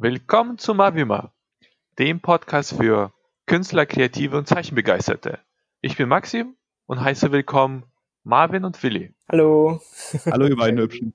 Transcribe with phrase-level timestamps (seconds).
[0.00, 1.32] Willkommen zu Mavima,
[1.98, 3.12] dem Podcast für
[3.46, 5.40] Künstler, Kreative und Zeichenbegeisterte.
[5.80, 6.54] Ich bin Maxim
[6.86, 7.82] und heiße willkommen
[8.22, 9.12] Marvin und Willi.
[9.28, 9.80] Hallo.
[10.26, 11.14] Hallo, ihr beiden Hübschen.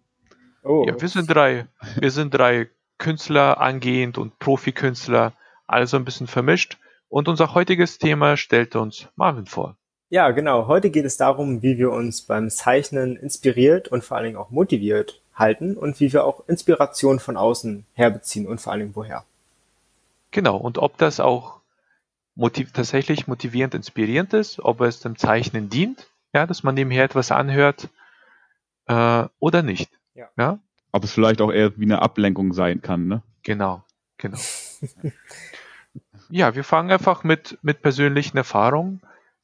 [0.66, 0.84] Oh.
[0.86, 5.31] Ja, wir sind drei, wir sind drei Künstler angehend und Profikünstler,
[5.65, 6.78] also ein bisschen vermischt.
[7.08, 9.78] Und unser heutiges Thema stellt uns Marvin vor.
[10.10, 10.68] Ja, genau.
[10.68, 14.52] Heute geht es darum, wie wir uns beim Zeichnen inspiriert und vor allen Dingen auch
[14.52, 19.26] motiviert halten und wie wir auch Inspiration von außen herbeziehen und vor Dingen woher.
[20.31, 20.57] Genau.
[20.57, 21.59] Und ob das auch
[22.35, 27.31] motiv tatsächlich motivierend, inspirierend ist, ob es dem Zeichnen dient, ja, dass man nebenher etwas
[27.31, 27.90] anhört
[28.88, 29.91] äh, oder nicht.
[30.16, 30.30] Ja.
[30.38, 30.59] ja.
[30.91, 33.21] Ob es vielleicht auch eher wie eine Ablenkung sein kann, ne?
[33.43, 33.84] Genau,
[34.18, 34.38] genau.
[36.29, 39.02] ja, wir fangen einfach mit, mit persönlichen Erfahrungen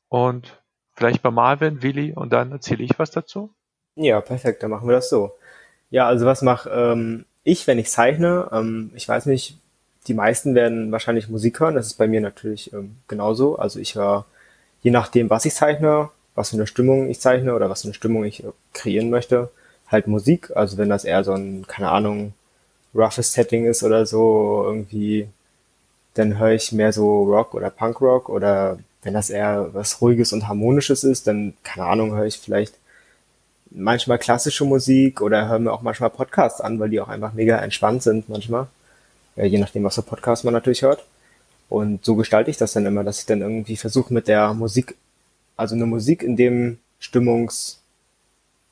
[0.07, 0.61] und
[0.93, 3.53] vielleicht bei Marvin, Willi und dann erzähle ich was dazu.
[3.95, 5.33] Ja, perfekt, dann machen wir das so.
[5.91, 8.49] Ja, also was mache ähm, ich, wenn ich zeichne?
[8.51, 9.57] Ähm, ich weiß nicht,
[10.07, 11.75] die meisten werden wahrscheinlich Musik hören.
[11.75, 13.57] Das ist bei mir natürlich ähm, genauso.
[13.57, 14.25] Also ich höre,
[14.81, 17.93] je nachdem, was ich zeichne, was für eine Stimmung ich zeichne oder was für eine
[17.95, 19.49] Stimmung ich äh, kreieren möchte,
[19.87, 20.51] halt Musik.
[20.55, 22.33] Also wenn das eher so ein, keine Ahnung,
[22.95, 25.27] roughes Setting ist oder so, irgendwie,
[26.15, 30.47] dann höre ich mehr so Rock oder Punkrock oder wenn das eher was Ruhiges und
[30.47, 32.75] Harmonisches ist, dann, keine Ahnung, höre ich vielleicht
[33.71, 37.57] manchmal klassische Musik oder höre mir auch manchmal Podcasts an, weil die auch einfach mega
[37.57, 38.67] entspannt sind manchmal.
[39.35, 41.05] Ja, je nachdem, was für Podcasts man natürlich hört.
[41.69, 44.95] Und so gestalte ich das dann immer, dass ich dann irgendwie versuche mit der Musik,
[45.55, 47.79] also eine Musik in dem Stimmungs,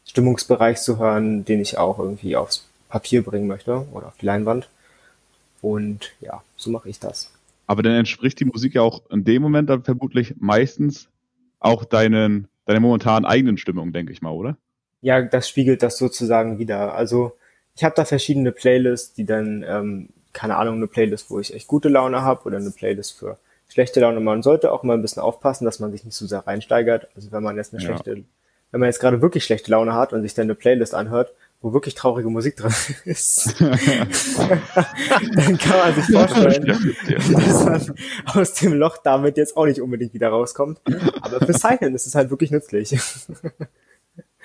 [0.06, 4.68] Stimmungsbereich zu hören, den ich auch irgendwie aufs Papier bringen möchte oder auf die Leinwand.
[5.62, 7.32] Und ja, so mache ich das.
[7.68, 11.10] Aber dann entspricht die Musik ja auch in dem Moment dann vermutlich meistens
[11.60, 14.58] auch deinen, deiner momentanen eigenen Stimmung, denke ich mal, oder?
[15.08, 16.94] Ja, das spiegelt das sozusagen wieder.
[16.94, 17.32] Also
[17.78, 21.70] ich habe da verschiedene Playlists, die dann, ähm, keine Ahnung, eine Playlist, wo ich echt
[21.70, 23.38] gute Laune habe oder eine Playlist für
[23.70, 24.20] schlechte Laune.
[24.20, 27.08] Man sollte auch mal ein bisschen aufpassen, dass man sich nicht zu sehr reinsteigert.
[27.16, 27.88] Also wenn man jetzt eine ja.
[27.88, 28.26] schlechte,
[28.72, 31.32] wenn man jetzt gerade wirklich schlechte Laune hat und sich dann eine Playlist anhört,
[31.62, 32.74] wo wirklich traurige Musik drin
[33.06, 36.96] ist, dann kann man sich vorstellen,
[37.32, 37.96] dass man
[38.26, 40.82] aus dem Loch damit jetzt auch nicht unbedingt wieder rauskommt.
[41.22, 42.94] Aber fürs Zeichnen ist es halt wirklich nützlich.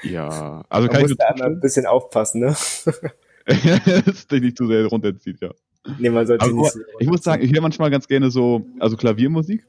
[0.03, 2.49] Ja, also man kann muss ich da ein bisschen aufpassen, ne?
[4.07, 5.51] dass dich nicht zu sehr runterzieht, ja.
[5.99, 8.67] Nee, man sollte Aber, nicht so ich muss sagen, ich höre manchmal ganz gerne so,
[8.79, 9.67] also Klaviermusik.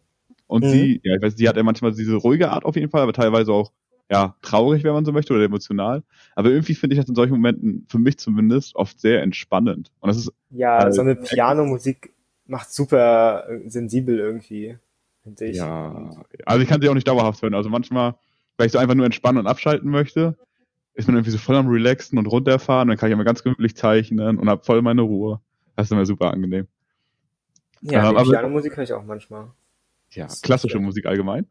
[0.48, 0.70] Und mhm.
[0.70, 3.14] sie, ja, ich weiß, sie hat ja manchmal diese ruhige Art auf jeden Fall, aber
[3.14, 3.72] teilweise auch,
[4.12, 6.04] ja, traurig, wenn man so möchte, oder emotional.
[6.36, 9.92] Aber irgendwie finde ich das in solchen Momenten, für mich zumindest, oft sehr entspannend.
[10.00, 10.32] Und das ist.
[10.52, 12.14] Ja, halt, so eine Pianomusik
[12.46, 14.78] macht super äh, sensibel irgendwie,
[15.24, 15.58] finde ich.
[15.58, 16.12] Ja,
[16.46, 17.56] also ich kann sie auch nicht dauerhaft hören.
[17.56, 18.16] Also manchmal,
[18.58, 20.38] weil ich so einfach nur entspannen und abschalten möchte,
[20.94, 22.88] ist man irgendwie so voll am Relaxen und runterfahren.
[22.88, 25.42] Dann kann ich immer ganz gemütlich zeichnen und habe voll meine Ruhe.
[25.76, 26.68] Das ist immer super angenehm.
[27.82, 29.48] Ja, ähm, Pianomusik höre ich auch manchmal.
[30.12, 31.48] Ja, klassische Musik allgemein?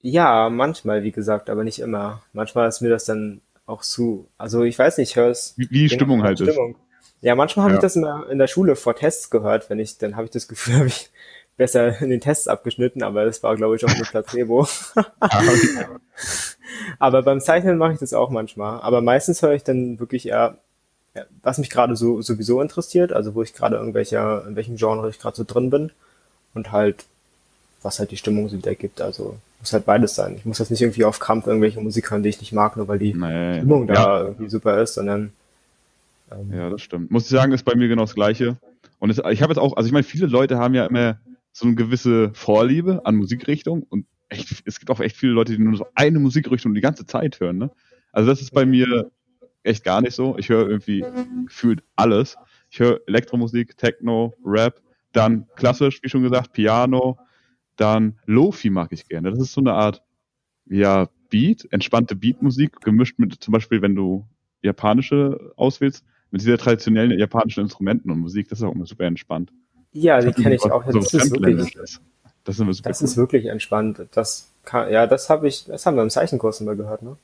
[0.00, 2.22] Ja, manchmal, wie gesagt, aber nicht immer.
[2.32, 4.28] Manchmal ist mir das dann auch zu.
[4.36, 5.54] Also ich weiß nicht, es.
[5.56, 6.72] Wie, wie die Stimmung halt Stimmung.
[6.72, 6.80] ist.
[7.22, 7.78] Ja, manchmal habe ja.
[7.78, 10.30] ich das in der, in der Schule vor Tests gehört, wenn ich, dann habe ich
[10.30, 11.10] das Gefühl, habe ich
[11.56, 14.66] besser in den Tests abgeschnitten, aber das war, glaube ich, auch nur Placebo.
[16.98, 18.80] aber beim Zeichnen mache ich das auch manchmal.
[18.80, 20.56] Aber meistens höre ich dann wirklich eher,
[21.42, 25.18] was mich gerade so sowieso interessiert, also wo ich gerade irgendwelcher, in welchem Genre ich
[25.18, 25.90] gerade so drin bin
[26.54, 27.04] und halt,
[27.82, 29.00] was halt die Stimmung so wieder gibt.
[29.00, 30.34] Also muss halt beides sein.
[30.36, 32.88] Ich muss jetzt nicht irgendwie auf Krampf irgendwelche Musik hören, die ich nicht mag, nur
[32.88, 33.94] weil die nee, Stimmung ja.
[33.94, 35.32] da irgendwie super ist, sondern
[36.32, 37.10] ähm, ja, das stimmt.
[37.10, 38.56] Muss ich sagen, ist bei mir genau das Gleiche.
[38.98, 41.16] Und es, ich habe jetzt auch, also ich meine, viele Leute haben ja immer
[41.52, 45.62] so eine gewisse Vorliebe an Musikrichtung und echt, es gibt auch echt viele Leute, die
[45.62, 47.58] nur so eine Musikrichtung die ganze Zeit hören.
[47.58, 47.70] Ne?
[48.12, 49.10] Also das ist bei mir
[49.62, 50.36] echt gar nicht so.
[50.38, 51.04] Ich höre irgendwie
[51.46, 52.36] gefühlt alles.
[52.70, 54.80] Ich höre Elektromusik, Techno, Rap,
[55.12, 57.18] dann klassisch, wie schon gesagt, Piano,
[57.76, 59.30] dann Lofi mag ich gerne.
[59.30, 60.02] Das ist so eine Art,
[60.66, 64.26] ja, Beat, entspannte Beatmusik, gemischt mit zum Beispiel, wenn du
[64.62, 68.48] japanische auswählst, mit dieser traditionellen japanischen Instrumenten und Musik.
[68.48, 69.52] Das ist auch immer super entspannt.
[69.92, 70.84] Ja, die kenne ich auch.
[70.86, 72.00] So das, ist wirklich, ist.
[72.44, 73.04] das, ist, das cool.
[73.04, 74.02] ist wirklich entspannt.
[74.12, 77.16] Das kann, ja, das habe ich, das haben wir im Zeichenkurs immer gehört, ne?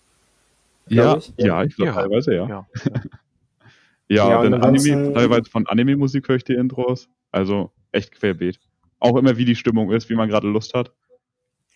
[0.88, 1.32] Ja, ich.
[1.36, 1.94] ja, ich glaube ja.
[1.94, 2.48] teilweise, ja.
[2.48, 2.66] Ja,
[4.08, 7.08] ja, ja denn Anime, teilweise von Anime-Musik höre ich die Intros.
[7.30, 8.58] Also echt querbeet.
[9.00, 10.92] Auch immer wie die Stimmung ist, wie man gerade Lust hat.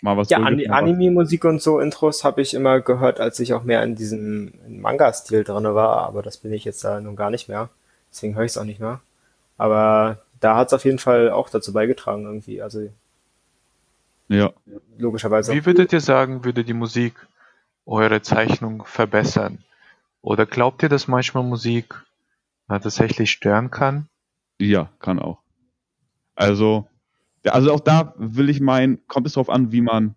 [0.01, 3.63] Mal was ja, An Anime-Musik und so Intros habe ich immer gehört, als ich auch
[3.63, 7.49] mehr in diesem Manga-Stil drin war, aber das bin ich jetzt da nun gar nicht
[7.49, 7.71] mehr.
[8.11, 9.01] Deswegen höre ich es auch nicht mehr.
[9.59, 12.61] Aber da hat es auf jeden Fall auch dazu beigetragen irgendwie.
[12.61, 12.89] Also
[14.29, 14.53] ja.
[14.99, 15.53] Logischerweise.
[15.53, 17.15] Wie würdet ihr sagen, würde die Musik
[17.87, 19.59] eure Zeichnung verbessern?
[20.21, 21.95] Oder glaubt ihr, dass manchmal Musik
[22.69, 24.09] äh, tatsächlich stören kann?
[24.59, 25.39] Ja, kann auch.
[26.35, 26.87] Also,
[27.45, 30.15] ja, also auch da will ich meinen, kommt es darauf an, wie man,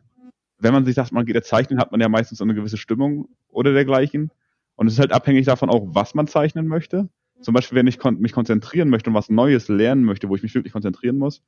[0.59, 3.27] wenn man sich sagt, man geht ja zeichnen, hat man ja meistens eine gewisse Stimmung
[3.49, 4.31] oder dergleichen.
[4.75, 7.09] Und es ist halt abhängig davon auch, was man zeichnen möchte.
[7.41, 10.43] Zum Beispiel, wenn ich kon mich konzentrieren möchte und was Neues lernen möchte, wo ich
[10.43, 11.43] mich wirklich konzentrieren muss,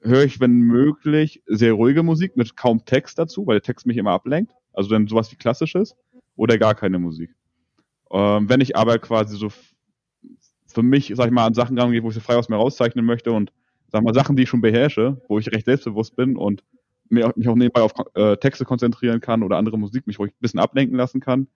[0.00, 3.96] höre ich, wenn möglich, sehr ruhige Musik mit kaum Text dazu, weil der Text mich
[3.96, 4.52] immer ablenkt.
[4.72, 5.96] Also dann sowas wie klassisches
[6.36, 7.34] oder gar keine Musik.
[8.10, 9.48] Ähm, wenn ich aber quasi so
[10.66, 13.04] für mich, sag ich mal, an Sachen rangehe, wo ich so frei aus mir rauszeichnen
[13.04, 13.52] möchte und
[13.88, 16.62] sag mal Sachen, die ich schon beherrsche, wo ich recht selbstbewusst bin und
[17.10, 20.60] mich auch nebenbei auf äh, Texte konzentrieren kann oder andere Musik mich ruhig ein bisschen
[20.60, 21.48] ablenken lassen kann,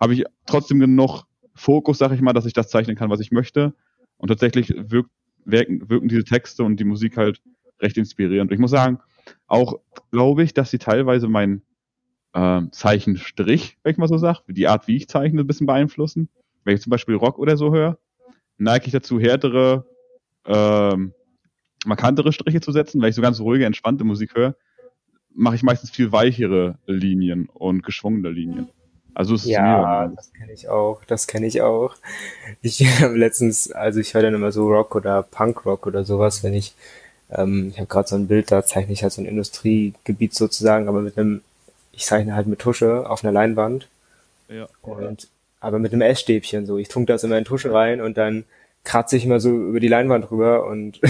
[0.00, 3.32] habe ich trotzdem genug Fokus, sag ich mal, dass ich das zeichnen kann, was ich
[3.32, 3.74] möchte.
[4.16, 5.10] Und tatsächlich wirkt,
[5.44, 7.42] wirken, wirken diese Texte und die Musik halt
[7.80, 8.50] recht inspirierend.
[8.50, 9.00] Und ich muss sagen,
[9.46, 11.62] auch glaube ich, dass sie teilweise meinen
[12.32, 16.28] äh, Zeichenstrich, wenn ich mal so sage, die Art, wie ich zeichne, ein bisschen beeinflussen.
[16.64, 17.98] Wenn ich zum Beispiel Rock oder so höre,
[18.56, 19.84] neige ich dazu, härtere,
[20.46, 21.12] ähm,
[21.84, 23.02] markantere Striche zu setzen.
[23.02, 24.56] Wenn ich so ganz ruhige, entspannte Musik höre,
[25.34, 28.68] mache ich meistens viel weichere Linien und geschwungene Linien.
[29.14, 31.94] Also es ja, ist das kenne ich auch, das kenne ich auch.
[32.62, 36.54] Ich habe letztens, also ich höre dann immer so Rock oder Punkrock oder sowas, wenn
[36.54, 36.74] ich,
[37.30, 40.88] ähm, ich habe gerade so ein Bild, da zeichne ich halt so ein Industriegebiet sozusagen,
[40.88, 41.42] aber mit einem,
[41.92, 43.88] ich zeichne halt mit Tusche auf einer Leinwand.
[44.48, 44.68] Ja.
[44.82, 45.28] Und
[45.60, 46.76] aber mit einem Essstäbchen so.
[46.76, 48.44] Ich tunke das immer in Tusche rein und dann
[48.84, 51.00] kratze ich immer so über die Leinwand rüber und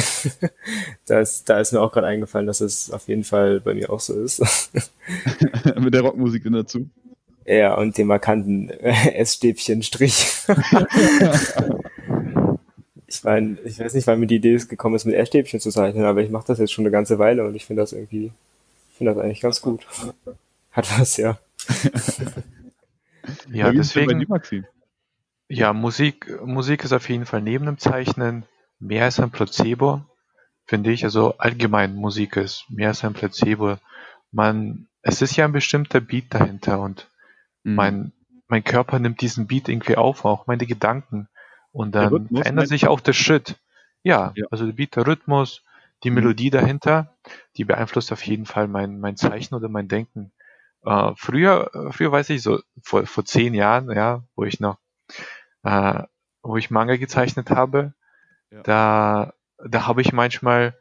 [1.06, 4.00] das, da ist mir auch gerade eingefallen, dass es auf jeden Fall bei mir auch
[4.00, 4.42] so ist.
[5.80, 6.86] mit der Rockmusik dazu.
[7.44, 10.46] Ja, und dem markanten Essstäbchen-Strich.
[13.06, 16.04] ich meine, ich weiß nicht, wann mir die Idee gekommen ist, mit Essstäbchen zu zeichnen,
[16.04, 18.32] aber ich mache das jetzt schon eine ganze Weile und ich finde das irgendwie,
[18.90, 19.86] ich finde das eigentlich ganz gut.
[20.70, 21.38] Hat was, ja.
[23.52, 24.26] ja, deswegen.
[25.48, 28.44] Ja, Musik, Musik ist auf jeden Fall neben dem Zeichnen
[28.78, 30.00] mehr als ein Placebo,
[30.64, 31.04] finde ich.
[31.04, 33.76] Also allgemein Musik ist mehr als ein Placebo.
[34.30, 37.08] Man, es ist ja ein bestimmter Beat dahinter und.
[37.64, 38.12] Mein,
[38.48, 41.28] mein Körper nimmt diesen Beat irgendwie auf, auch meine Gedanken.
[41.72, 43.58] Und dann Rhythmus, verändert sich auch der Schritt.
[44.02, 45.62] Ja, ja, also der Beat, der Rhythmus,
[46.04, 46.16] die mhm.
[46.16, 47.14] Melodie dahinter,
[47.56, 50.32] die beeinflusst auf jeden Fall mein, mein Zeichen oder mein Denken.
[50.84, 54.78] Äh, früher, früher weiß ich so, vor, vor zehn Jahren, ja, wo ich noch,
[55.62, 56.02] äh,
[56.42, 57.94] wo ich Manga gezeichnet habe,
[58.50, 58.62] ja.
[58.62, 59.32] da,
[59.64, 60.76] da habe ich manchmal,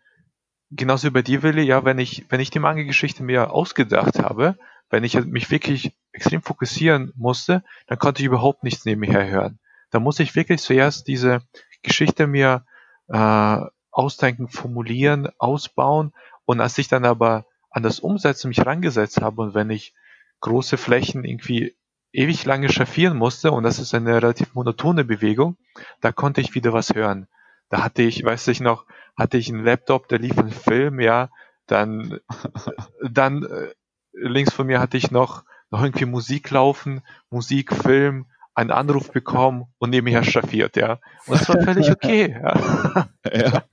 [0.72, 4.58] genauso über die Wille, ja, wenn ich, wenn ich die Manga-Geschichte mir ausgedacht habe,
[4.92, 9.60] wenn ich mich wirklich extrem fokussieren musste, dann konnte ich überhaupt nichts nebenher hören.
[9.90, 11.42] Da muss ich wirklich zuerst diese
[11.82, 12.66] Geschichte mir
[13.08, 16.14] äh, ausdenken, formulieren, ausbauen
[16.46, 19.94] und als ich dann aber an das Umsetzen mich rangesetzt habe und wenn ich
[20.42, 21.76] große Flächen irgendwie
[22.12, 25.58] ewig lange schaffieren musste und das ist eine relativ monotone Bewegung,
[26.02, 27.28] da konnte ich wieder was hören.
[27.70, 28.86] Da hatte ich, weiß ich noch,
[29.16, 31.30] hatte ich einen Laptop, da lief ein Film, ja,
[31.68, 32.20] dann,
[33.10, 33.70] dann äh,
[34.14, 39.68] links von mir hatte ich noch, noch irgendwie Musik laufen, Musik, Film, einen Anruf bekommen
[39.80, 41.00] und nebenher staffiert, ja.
[41.26, 43.08] Und das war völlig okay, ja.
[43.34, 43.64] ja.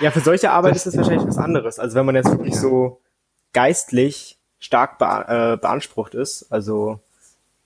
[0.00, 1.78] Ja, für solche Arbeit ist das wahrscheinlich was anderes.
[1.78, 3.00] Also wenn man jetzt wirklich so
[3.52, 7.00] geistlich stark bea äh, beansprucht ist, also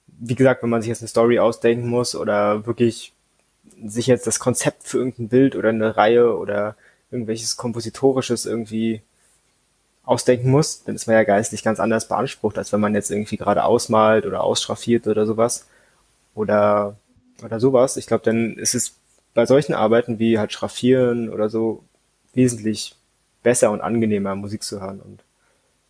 [0.07, 3.15] wie gesagt, wenn man sich jetzt eine Story ausdenken muss oder wirklich
[3.85, 6.77] sich jetzt das Konzept für irgendein Bild oder eine Reihe oder
[7.11, 9.03] irgendwelches Kompositorisches irgendwie
[10.09, 13.37] ausdenken muss, dann ist man ja geistlich ganz anders beansprucht, als wenn man jetzt irgendwie
[13.37, 15.69] gerade ausmalt oder ausstraffiert oder sowas.
[16.35, 16.97] Oder,
[17.45, 17.99] oder sowas.
[17.99, 18.97] Ich glaube, dann ist es
[19.35, 21.85] bei solchen Arbeiten wie halt Schraffieren oder so
[22.33, 22.95] wesentlich
[23.43, 25.01] besser und angenehmer Musik zu hören.
[25.01, 25.25] Und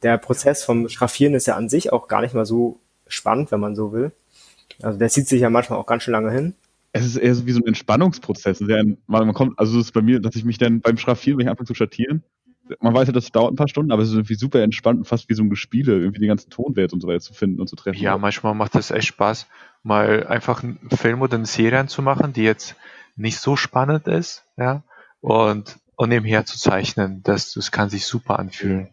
[0.02, 3.60] der Prozess vom Schraffieren ist ja an sich auch gar nicht mal so spannend, wenn
[3.60, 4.10] man so will.
[4.82, 6.54] Also der zieht sich ja manchmal auch ganz schön lange hin.
[6.92, 8.60] Es ist eher so wie so ein Entspannungsprozess.
[9.06, 11.50] Man kommt, also es ist bei mir, dass ich mich dann beim Schraffieren, wenn ich
[11.50, 12.24] anfange zu schattieren,
[12.80, 15.28] man weiß ja, das dauert ein paar Stunden, aber es ist irgendwie super entspannt, fast
[15.28, 17.76] wie so ein Gespiele, irgendwie die ganzen Tonwerte und so weiter zu finden und zu
[17.76, 18.00] treffen.
[18.00, 19.46] Ja, manchmal macht es echt Spaß,
[19.82, 22.76] mal einfach einen Film oder eine Serie anzumachen, die jetzt
[23.16, 24.82] nicht so spannend ist, ja,
[25.20, 27.22] und, und nebenher zu zeichnen.
[27.22, 28.88] Das, das kann sich super anfühlen.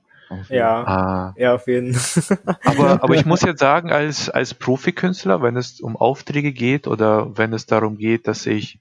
[0.50, 1.34] Ja, ah.
[1.38, 2.39] ja, auf jeden Fall.
[2.63, 7.38] aber, aber ich muss jetzt sagen, als, als Profikünstler, wenn es um Aufträge geht oder
[7.38, 8.79] wenn es darum geht, dass ich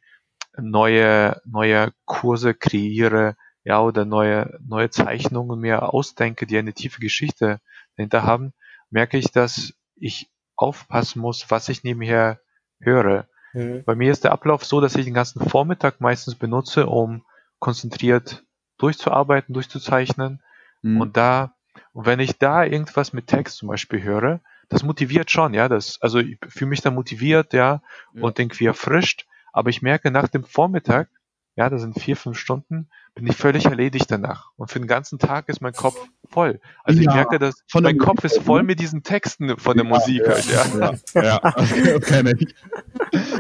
[0.57, 7.61] neue, neue Kurse kreiere, ja, oder neue, neue Zeichnungen mir ausdenke, die eine tiefe Geschichte
[7.97, 8.53] dahinter haben,
[8.91, 12.41] merke ich, dass ich aufpassen muss, was ich nebenher
[12.81, 13.27] höre.
[13.55, 13.85] Mhm.
[13.85, 17.25] Bei mir ist der Ablauf so, dass ich den ganzen Vormittag meistens benutze, um
[17.59, 18.45] konzentriert
[18.79, 20.43] durchzuarbeiten, durchzuzeichnen.
[20.83, 21.01] Mhm.
[21.01, 21.55] Und da,
[21.93, 26.01] und wenn ich da irgendwas mit Text zum Beispiel höre, das motiviert schon, ja, das,
[26.03, 29.27] also ich fühle mich da motiviert, ja, ja, und irgendwie erfrischt.
[29.53, 31.09] Aber ich merke nach dem Vormittag,
[31.57, 34.51] ja, das sind vier, fünf Stunden, bin ich völlig erledigt danach.
[34.57, 35.97] Und für den ganzen Tag ist mein Kopf
[36.29, 36.61] voll.
[36.83, 39.91] Also ja, ich merke, dass mein Kopf ist voll mit diesen Texten von der ja,
[39.91, 41.23] Musik ja, halt, ja.
[41.23, 41.41] Ja.
[41.45, 42.47] Okay, okay,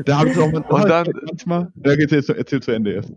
[0.04, 1.72] Da habe ich auch und dann, manchmal.
[1.84, 3.12] Ja, erzähl, erzähl zu Ende erst.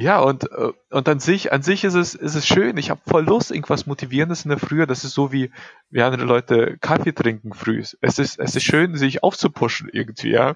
[0.00, 2.76] Ja, und, äh, und an sich, an sich ist es, ist es schön.
[2.76, 4.86] Ich habe voll Lust, irgendwas Motivierendes in der Früh.
[4.86, 5.50] Das ist so wie,
[5.90, 7.82] wie andere Leute Kaffee trinken früh.
[8.00, 10.54] Es ist, es ist schön, sich aufzupushen irgendwie, ja.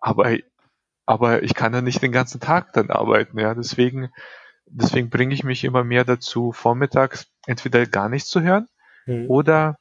[0.00, 0.36] Aber,
[1.10, 3.52] aber ich kann ja nicht den ganzen Tag dann arbeiten, ja.
[3.52, 4.12] Deswegen,
[4.66, 8.68] deswegen bringe ich mich immer mehr dazu, vormittags entweder gar nichts zu hören
[9.06, 9.28] mhm.
[9.28, 9.76] oder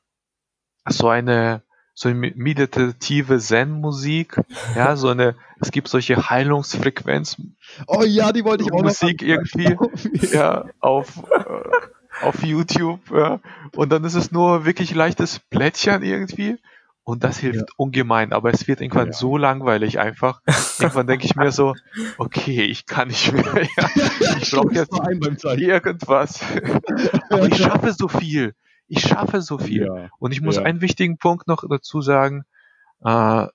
[0.88, 1.62] so eine,
[1.94, 4.42] so eine meditative Zen-Musik,
[4.76, 7.40] ja, so eine, es gibt solche Heilungsfrequenz.
[7.86, 9.78] Oh ja, die wollte ich auch Musik irgendwie,
[10.34, 13.40] ja, auf, äh, auf YouTube, ja.
[13.76, 16.58] Und dann ist es nur wirklich leichtes Plättchen irgendwie.
[17.10, 17.66] Und das hilft ja.
[17.78, 19.14] ungemein, aber es wird irgendwann ja.
[19.14, 20.42] so langweilig einfach.
[20.80, 21.76] Irgendwann denke ich mir so,
[22.18, 23.68] okay, ich kann nicht mehr.
[23.78, 23.90] Ja.
[24.40, 24.94] Ich brauche jetzt
[25.58, 26.42] irgendwas.
[27.30, 28.54] aber ich schaffe so viel
[28.90, 30.10] ich schaffe so viel.
[30.18, 32.44] Und ich muss einen wichtigen Punkt noch dazu sagen,
[33.02, 33.48] äh,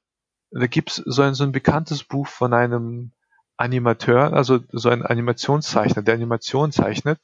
[0.51, 3.11] da gibt's so ein, so ein bekanntes Buch von einem
[3.57, 7.19] Animateur, also so ein Animationszeichner, der Animation zeichnet.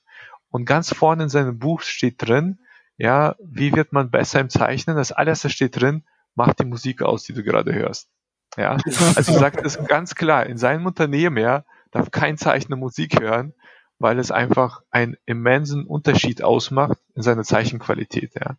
[0.51, 2.59] Und ganz vorne in seinem Buch steht drin,
[2.97, 4.97] ja, wie wird man besser im Zeichnen?
[4.97, 6.03] Das alles, das steht drin,
[6.35, 8.09] macht die Musik aus, die du gerade hörst.
[8.57, 8.77] Ja,
[9.17, 13.55] also sagt es ganz klar, in seinem Unternehmen, ja, darf kein Zeichner Musik hören,
[13.99, 18.33] weil es einfach einen immensen Unterschied ausmacht in seiner Zeichenqualität.
[18.35, 18.57] Ja.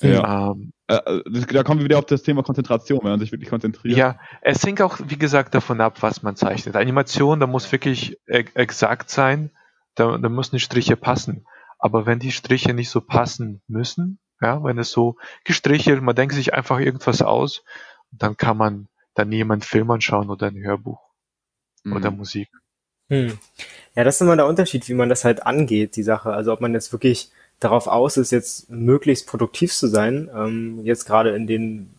[0.00, 0.50] Ja.
[0.50, 3.50] Ähm, äh, äh da kommen wir wieder auf das Thema Konzentration, wenn man sich wirklich
[3.50, 3.96] konzentriert.
[3.96, 6.76] Ja, es hängt auch, wie gesagt, davon ab, was man zeichnet.
[6.76, 9.50] Animation, da muss wirklich e exakt sein,
[9.94, 11.46] da, da müssen die Striche passen.
[11.78, 16.34] Aber wenn die Striche nicht so passen müssen, ja, wenn es so gestrichelt, man denkt
[16.34, 17.62] sich einfach irgendwas aus,
[18.10, 21.00] dann kann man dann jemand Film anschauen oder ein Hörbuch
[21.84, 21.92] mhm.
[21.94, 22.48] oder Musik.
[23.08, 23.38] Hm.
[23.94, 26.32] Ja, das ist immer der Unterschied, wie man das halt angeht, die Sache.
[26.32, 27.30] Also ob man jetzt wirklich
[27.60, 31.90] darauf aus ist, jetzt möglichst produktiv zu sein, ähm, jetzt gerade in den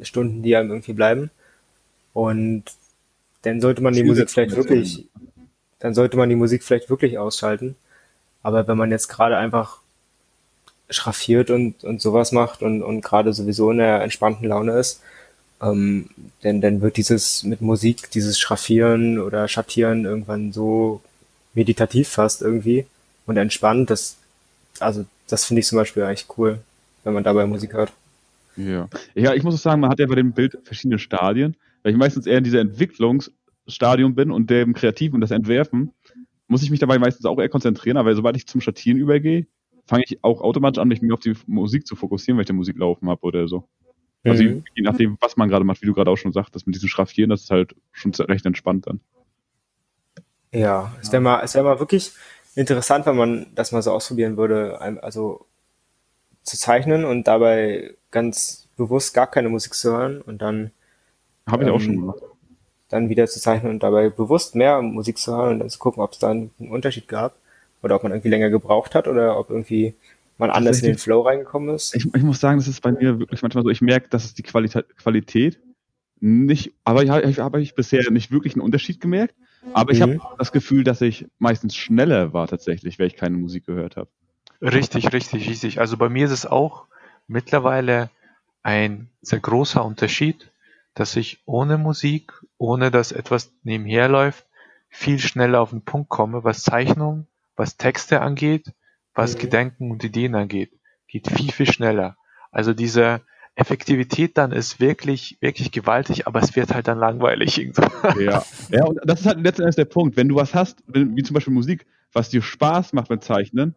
[0.00, 1.30] Stunden, die einem irgendwie bleiben.
[2.12, 2.64] Und
[3.42, 5.08] dann sollte man die Musik vielleicht wirklich,
[5.78, 7.76] dann sollte man die Musik vielleicht wirklich ausschalten.
[8.42, 9.80] Aber wenn man jetzt gerade einfach
[10.90, 15.00] schraffiert und, und sowas macht und, und gerade sowieso in der entspannten Laune ist,
[15.62, 16.08] ähm,
[16.42, 21.00] denn dann wird dieses mit Musik, dieses Schraffieren oder Schattieren irgendwann so
[21.54, 22.86] meditativ fast irgendwie
[23.26, 23.90] und entspannt.
[23.90, 24.16] Das,
[24.78, 26.58] also das finde ich zum Beispiel eigentlich cool,
[27.04, 27.92] wenn man dabei Musik hört.
[28.56, 28.88] Ja.
[29.14, 32.26] ja, ich muss sagen, man hat ja bei dem Bild verschiedene Stadien, weil ich meistens
[32.26, 35.92] eher in dieser Entwicklungsstadium bin und dem Kreativen und das Entwerfen,
[36.48, 39.46] muss ich mich dabei meistens auch eher konzentrieren, aber sobald ich zum Schattieren übergehe,
[39.90, 42.52] fange ich auch automatisch an, mich mehr auf die Musik zu fokussieren, weil ich die
[42.52, 43.64] Musik laufen habe oder so.
[44.22, 44.62] Also mhm.
[44.76, 47.30] je nachdem, was man gerade macht, wie du gerade auch schon sagtest, mit diesem Schraffieren,
[47.30, 49.00] das ist halt schon recht entspannt dann.
[50.52, 52.12] Ja, es wäre mal, es wäre mal wirklich
[52.54, 55.46] interessant, wenn man das mal so ausprobieren würde, also
[56.44, 60.70] zu zeichnen und dabei ganz bewusst gar keine Musik zu hören und dann
[61.48, 62.22] habe ich ähm, auch schon gemacht.
[62.90, 66.00] Dann wieder zu zeichnen und dabei bewusst mehr Musik zu hören und dann zu gucken,
[66.00, 67.39] ob es da einen Unterschied gab
[67.82, 69.94] oder ob man irgendwie länger gebraucht hat oder ob irgendwie
[70.38, 71.94] man anders in den Flow reingekommen ist?
[71.94, 74.34] Ich, ich, muss sagen, das ist bei mir wirklich manchmal so, ich merke, dass es
[74.34, 75.60] die Qualität, Qualität
[76.20, 79.34] nicht, aber ich, ich habe ich bisher nicht wirklich einen Unterschied gemerkt.
[79.72, 80.22] Aber ich mhm.
[80.22, 84.08] habe das Gefühl, dass ich meistens schneller war tatsächlich, weil ich keine Musik gehört habe.
[84.62, 85.80] Richtig, richtig, richtig.
[85.80, 86.86] Also bei mir ist es auch
[87.26, 88.10] mittlerweile
[88.62, 90.50] ein sehr großer Unterschied,
[90.94, 94.46] dass ich ohne Musik, ohne dass etwas nebenher läuft,
[94.88, 97.26] viel schneller auf den Punkt komme, was Zeichnung,
[97.60, 98.72] was Texte angeht
[99.14, 99.40] was mhm.
[99.40, 100.72] Gedenken und Ideen angeht,
[101.06, 102.16] geht viel, viel schneller.
[102.50, 103.22] Also diese
[103.54, 107.82] Effektivität dann ist wirklich, wirklich gewaltig, aber es wird halt dann langweilig irgendwo.
[108.20, 110.16] Ja, ja und das ist halt letztendlich der Punkt.
[110.16, 113.74] Wenn du was hast, wie zum Beispiel Musik, was dir Spaß macht beim Zeichnen,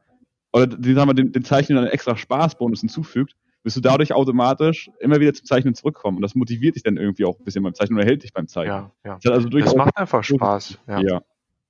[0.54, 4.92] oder die, sagen wir, den, den Zeichnen einen extra Spaßbonus hinzufügt, wirst du dadurch automatisch
[5.00, 6.18] immer wieder zum Zeichnen zurückkommen.
[6.18, 8.48] Und das motiviert dich dann irgendwie auch ein bisschen beim Zeichnen oder hält dich beim
[8.48, 8.92] Zeichnen.
[9.04, 9.20] Ja, ja.
[9.24, 10.78] Das, also das macht einfach Spaß.
[10.88, 11.22] Ja, ja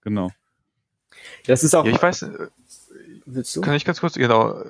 [0.02, 0.30] genau.
[1.46, 1.86] Das ist auch.
[1.86, 2.26] Ja, ich weiß,
[3.26, 3.62] Willst du?
[3.62, 4.64] Kann ich ganz kurz, genau.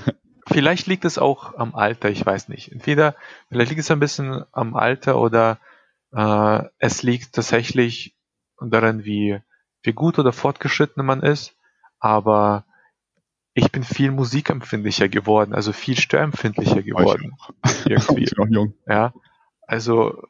[0.46, 2.72] vielleicht liegt es auch am Alter, ich weiß nicht.
[2.72, 3.14] Entweder,
[3.48, 5.58] vielleicht liegt es ein bisschen am Alter oder
[6.12, 8.14] äh, es liegt tatsächlich
[8.60, 9.40] daran, wie,
[9.82, 11.54] wie gut oder fortgeschritten man ist.
[11.98, 12.64] Aber
[13.54, 17.36] ich bin viel musikempfindlicher geworden, also viel störempfindlicher geworden.
[17.84, 18.24] Irgendwie.
[18.24, 18.74] Ich bin auch jung.
[18.86, 19.12] Ja.
[19.66, 20.22] Also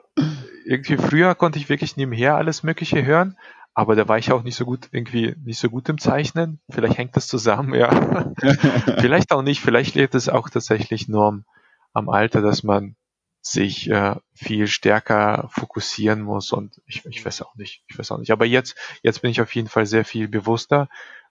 [0.66, 3.36] irgendwie früher konnte ich wirklich nebenher alles Mögliche hören
[3.74, 6.60] aber da war ich auch nicht so gut, irgendwie nicht so gut im Zeichnen.
[6.70, 8.32] Vielleicht hängt das zusammen, ja.
[8.98, 11.44] vielleicht auch nicht, vielleicht liegt es auch tatsächlich nur am,
[11.92, 12.96] am, Alter, dass man
[13.42, 18.18] sich äh, viel stärker fokussieren muss und ich, ich weiß auch nicht, ich weiß auch
[18.18, 18.32] nicht.
[18.32, 20.88] Aber jetzt, jetzt bin ich auf jeden Fall sehr viel bewusster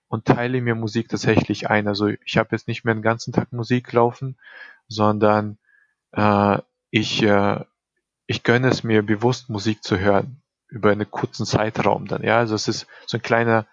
[0.08, 1.88] und teile mir Musik tatsächlich ein.
[1.88, 4.38] Also ich habe jetzt nicht mehr den ganzen Tag Musik laufen,
[4.88, 5.60] sondern
[6.14, 6.58] äh,
[6.90, 7.64] ich, äh,
[8.26, 12.24] ich gönne es mir bewusst Musik zu hören über einen kurzen Zeitraum dann.
[12.24, 13.68] Ja, also es ist so ein kleiner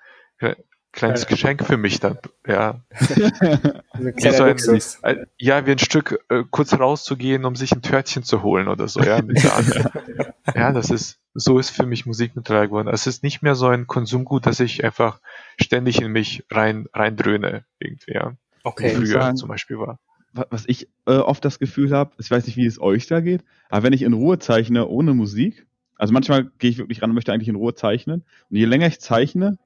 [0.97, 1.29] kleines ja.
[1.29, 2.81] Geschenk für mich dann, ja.
[2.91, 4.57] wie so ein,
[5.03, 8.88] äh, ja, wie ein Stück äh, kurz rauszugehen, um sich ein Törtchen zu holen oder
[8.88, 9.21] so, ja.
[10.55, 12.88] ja, das ist, so ist für mich Musik mittlerweile geworden.
[12.88, 15.21] Es ist nicht mehr so ein Konsumgut, dass ich einfach
[15.61, 18.33] ständig in mich rein, rein dröhne, irgendwie, ja.
[18.65, 18.91] Okay.
[18.91, 20.00] Wie früher sagen, zum Beispiel war.
[20.33, 23.43] Was ich äh, oft das Gefühl habe, ich weiß nicht, wie es euch da geht,
[23.71, 27.15] aber wenn ich in Ruhe zeichne ohne Musik, also manchmal gehe ich wirklich ran und
[27.15, 28.25] möchte eigentlich in Ruhe zeichnen.
[28.50, 29.59] Und je länger ich zeichne,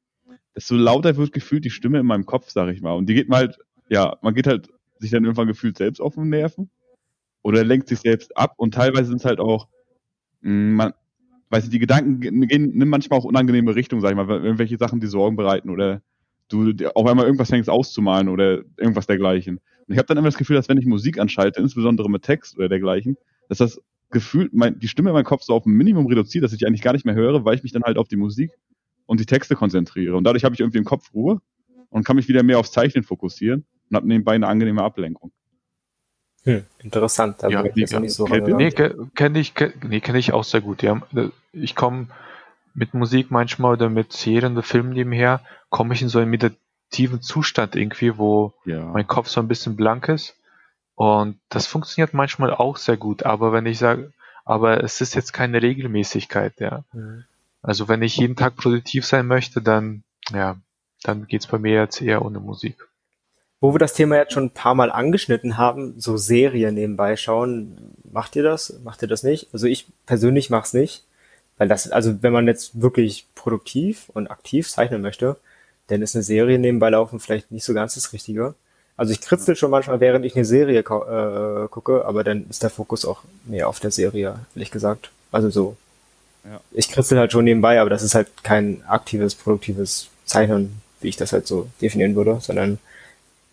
[0.54, 2.92] desto lauter wird gefühlt die Stimme in meinem Kopf, sag ich mal.
[2.92, 3.58] Und die geht mal halt,
[3.88, 4.68] ja, man geht halt
[4.98, 6.70] sich dann irgendwann gefühlt selbst auf den Nerven
[7.42, 9.68] oder lenkt sich selbst ab und teilweise sind es halt auch,
[10.42, 10.92] mh, mm, man,
[11.50, 15.00] weiß ich, die Gedanken gehen, nimm manchmal auch unangenehme Richtungen, sag ich mal, irgendwelche Sachen,
[15.00, 16.00] die Sorgen bereiten oder
[16.48, 19.56] du auf einmal irgendwas fängst auszumalen oder irgendwas dergleichen.
[19.56, 22.56] Und ich habe dann immer das Gefühl, dass wenn ich Musik anschalte, insbesondere mit Text
[22.56, 23.16] oder dergleichen,
[23.48, 26.52] dass das Gefühl, mein, die Stimme in meinem Kopf so auf ein Minimum reduziert, dass
[26.52, 28.52] ich die eigentlich gar nicht mehr höre, weil ich mich dann halt auf die Musik
[29.06, 30.16] und die Texte konzentriere.
[30.16, 31.40] Und dadurch habe ich irgendwie im Kopf Ruhe
[31.90, 35.32] und kann mich wieder mehr aufs Zeichnen fokussieren und habe nebenbei eine angenehme Ablenkung.
[36.44, 37.36] Hm, interessant.
[37.40, 38.00] Da ja, ich ja.
[38.00, 40.82] nicht so nee, kenne ich, kenn, nee, kenn ich auch sehr gut.
[40.82, 41.02] Ja.
[41.52, 42.08] Ich komme
[42.74, 47.20] mit Musik manchmal oder mit Serien oder Filmen nebenher, komme ich in so einen meditativen
[47.20, 48.86] Zustand irgendwie, wo ja.
[48.86, 50.36] mein Kopf so ein bisschen blank ist.
[51.00, 54.12] Und das funktioniert manchmal auch sehr gut, aber wenn ich sage,
[54.44, 56.84] aber es ist jetzt keine Regelmäßigkeit, ja.
[56.92, 57.24] Mhm.
[57.62, 60.58] Also wenn ich jeden Tag produktiv sein möchte, dann, ja,
[61.02, 62.86] dann geht's bei mir jetzt eher ohne Musik.
[63.60, 67.94] Wo wir das Thema jetzt schon ein paar Mal angeschnitten haben, so Serien nebenbei schauen,
[68.12, 68.78] macht ihr das?
[68.84, 69.48] Macht ihr das nicht?
[69.54, 71.06] Also ich persönlich mach's nicht,
[71.56, 75.38] weil das, also wenn man jetzt wirklich produktiv und aktiv zeichnen möchte,
[75.86, 78.54] dann ist eine Serie nebenbei laufen vielleicht nicht so ganz das Richtige.
[79.00, 82.68] Also ich kritzel schon manchmal, während ich eine Serie äh, gucke, aber dann ist der
[82.68, 85.10] Fokus auch mehr auf der Serie, ehrlich gesagt.
[85.32, 85.76] Also so
[86.44, 86.60] ja.
[86.72, 91.16] Ich kritzel halt schon nebenbei, aber das ist halt kein aktives, produktives Zeichnen, wie ich
[91.16, 92.78] das halt so definieren würde, sondern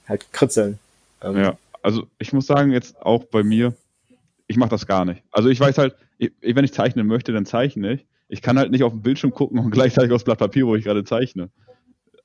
[0.07, 0.79] halt kritzeln.
[1.21, 3.73] Ähm, ja, also ich muss sagen, jetzt auch bei mir,
[4.47, 5.21] ich mache das gar nicht.
[5.31, 8.05] Also ich weiß halt, ich, wenn ich zeichnen möchte, dann zeichne ich.
[8.29, 10.83] Ich kann halt nicht auf den Bildschirm gucken und gleichzeitig aufs Blatt Papier, wo ich
[10.83, 11.49] gerade zeichne.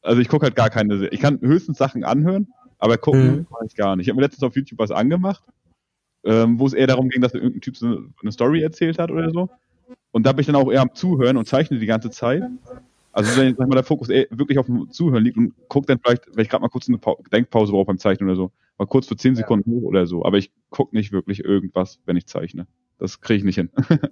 [0.01, 2.49] Also ich gucke halt gar keine Ich kann höchstens Sachen anhören,
[2.83, 3.47] aber gucken mhm.
[3.49, 4.07] mache ich gar nicht.
[4.07, 5.45] Ich habe mir letztens auf YouTube was angemacht,
[6.25, 9.31] ähm, wo es eher darum ging, dass irgendein Typ so eine Story erzählt hat oder
[9.31, 9.51] so.
[10.11, 12.43] Und da bin ich dann auch eher am Zuhören und zeichne die ganze Zeit.
[13.13, 16.01] Also wenn sag mal, der Fokus eher wirklich auf dem Zuhören liegt und gucke dann
[16.01, 18.87] vielleicht, wenn ich gerade mal kurz eine pa Denkpause brauche beim Zeichnen oder so, mal
[18.87, 20.25] kurz für zehn Sekunden hoch oder so.
[20.25, 22.67] Aber ich gucke nicht wirklich irgendwas, wenn ich zeichne.
[22.99, 23.71] Das kriege ich nicht hin.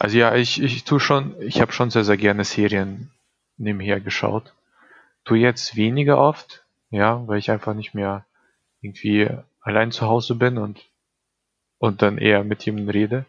[0.00, 3.12] also ja, ich, ich tue schon, ich habe schon sehr, sehr gerne Serien
[3.58, 4.54] nebenher geschaut.
[5.24, 6.61] Tu jetzt weniger oft,
[6.92, 8.26] ja, weil ich einfach nicht mehr
[8.82, 9.28] irgendwie
[9.60, 10.88] allein zu Hause bin und,
[11.78, 13.26] und dann eher mit jemandem rede.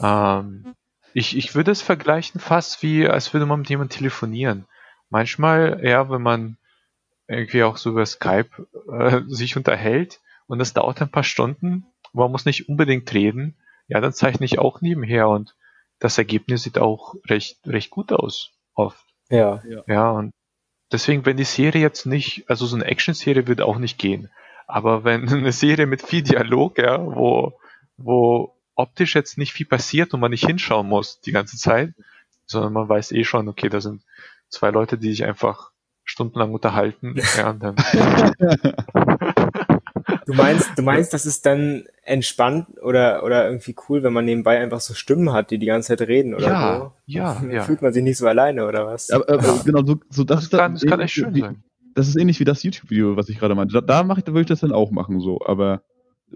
[0.00, 0.76] Ähm,
[1.14, 4.66] ich, ich würde es vergleichen fast wie, als würde man mit jemandem telefonieren.
[5.08, 6.56] Manchmal, ja, wenn man
[7.26, 8.50] irgendwie auch so über Skype
[8.92, 13.56] äh, sich unterhält und das dauert ein paar Stunden, man muss nicht unbedingt reden,
[13.88, 15.56] ja, dann zeichne ich auch nebenher und
[16.00, 19.04] das Ergebnis sieht auch recht, recht gut aus, oft.
[19.64, 19.82] Ja.
[19.86, 20.32] Ja, und
[20.92, 24.30] deswegen, wenn die Serie jetzt nicht, also so eine Action-Serie würde auch nicht gehen.
[24.66, 27.58] Aber wenn eine Serie mit viel Dialog, ja, wo,
[27.96, 31.92] wo optisch jetzt nicht viel passiert und man nicht hinschauen muss die ganze Zeit,
[32.46, 34.02] sondern man weiß eh schon, okay, da sind
[34.48, 35.70] zwei Leute, die sich einfach
[36.04, 37.14] stundenlang unterhalten.
[37.36, 37.76] Ja, und dann
[40.30, 44.58] du meinst, du meinst, das ist dann entspannt oder, oder irgendwie cool, wenn man nebenbei
[44.58, 46.92] einfach so Stimmen hat, die die ganze Zeit reden oder ja, so?
[47.06, 47.62] Ja, dann ja.
[47.62, 49.10] Fühlt man sich nicht so alleine oder was?
[49.10, 51.62] Aber, aber genau, so, so das, das, kann, das kann echt schön wie, sein.
[51.94, 53.74] Das ist ähnlich wie das YouTube-Video, was ich gerade meinte.
[53.74, 55.82] Da, da mache ich, da würde ich das dann auch machen, so, aber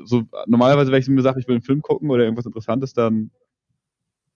[0.04, 3.30] so normalerweise, wenn ich mir sage, ich will einen Film gucken oder irgendwas Interessantes, dann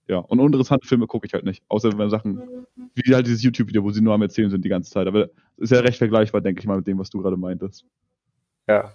[0.09, 0.17] ja.
[0.17, 1.63] Und uninteressante Filme gucke ich halt nicht.
[1.69, 4.91] Außer wenn Sachen, wie halt dieses YouTube-Video, wo sie nur am Erzählen sind die ganze
[4.91, 5.05] Zeit.
[5.05, 7.85] Aber ist ja recht vergleichbar, denke ich mal, mit dem, was du gerade meintest.
[8.67, 8.91] Ja.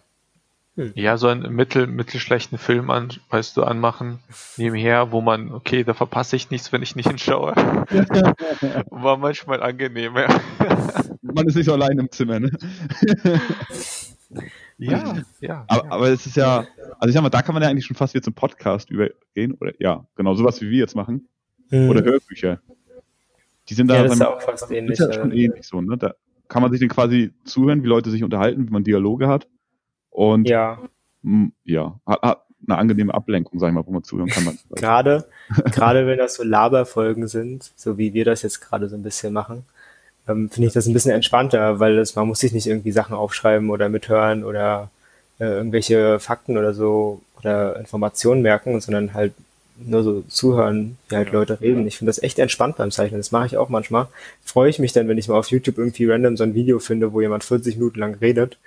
[0.77, 0.93] Hm.
[0.97, 4.19] Ja, so einen mittel, mittelschlechten Film an, weißt du, anmachen,
[4.57, 7.55] nebenher, wo man, okay, da verpasse ich nichts, wenn ich nicht hinschaue.
[8.91, 10.29] War manchmal angenehm, ja.
[11.23, 12.51] Man ist nicht so allein im Zimmer, ne?
[14.79, 15.65] Ja, ja.
[15.69, 15.93] Aber, ja.
[15.93, 16.67] aber es ist ja,
[16.99, 19.55] also ich sag mal, da kann man ja eigentlich schon fast wieder zum Podcast übergehen.
[19.61, 21.29] Oder ja, genau, sowas wie wir jetzt machen.
[21.71, 21.91] Mhm.
[21.91, 22.61] Oder Hörbücher.
[23.69, 24.99] Die sind da ja, das ist auch fast ähnlich.
[24.99, 25.97] Ist ja schon ähnlich so, ne?
[25.97, 26.15] Da
[26.49, 29.49] kann man sich dann quasi zuhören, wie Leute sich unterhalten, wie man Dialoge hat.
[30.15, 30.79] Und ja,
[31.23, 34.59] mh, ja, hat, hat, eine angenehme Ablenkung, sag ich mal, wo man zuhören kann.
[34.71, 35.25] gerade,
[35.73, 39.33] gerade wenn das so Laberfolgen sind, so wie wir das jetzt gerade so ein bisschen
[39.33, 39.65] machen,
[40.29, 43.17] ähm, finde ich das ein bisschen entspannter, weil das, man muss sich nicht irgendwie Sachen
[43.17, 44.89] aufschreiben oder mithören oder
[45.41, 49.35] äh, irgendwelche Fakten oder so oder Informationen merken, sondern halt
[49.77, 51.83] nur so zuhören, wie halt ja, Leute reden.
[51.83, 51.87] Ja.
[51.87, 53.21] Ich finde das echt entspannt beim Zeichnen.
[53.21, 54.09] Das mache ich auch manchmal.
[54.45, 57.13] Freue ich mich dann, wenn ich mal auf YouTube irgendwie random so ein Video finde,
[57.13, 58.59] wo jemand 40 Minuten lang redet.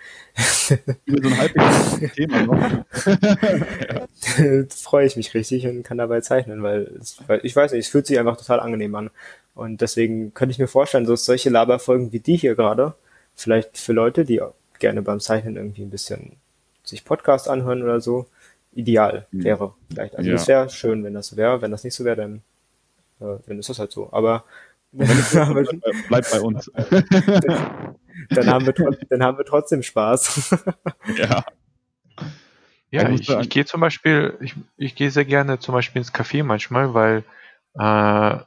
[1.05, 2.59] Über so ein halbwegs Thema noch.
[4.69, 7.91] Freue ich mich richtig und kann dabei zeichnen, weil, es, weil ich weiß nicht, es
[7.91, 9.09] fühlt sich einfach total angenehm an.
[9.55, 12.93] Und deswegen könnte ich mir vorstellen, so solche Laberfolgen wie die hier gerade,
[13.35, 14.41] vielleicht für Leute, die
[14.79, 16.33] gerne beim Zeichnen irgendwie ein bisschen
[16.83, 18.27] sich Podcast anhören oder so,
[18.77, 19.43] ideal hm.
[19.43, 20.15] wäre vielleicht.
[20.15, 20.55] Also es ja.
[20.55, 21.61] wäre schön, wenn das so wäre.
[21.61, 22.41] Wenn das nicht so wäre, dann,
[23.19, 24.11] äh, dann ist das halt so.
[24.11, 24.43] Aber
[24.91, 26.71] bleibt bei uns.
[28.29, 28.73] dann, haben wir,
[29.09, 30.55] dann haben wir trotzdem Spaß.
[31.17, 31.43] ja.
[32.89, 36.41] Ja, ich, ich gehe zum Beispiel, ich, ich gehe sehr gerne zum Beispiel ins Café
[36.43, 37.25] manchmal, weil
[37.77, 38.39] äh,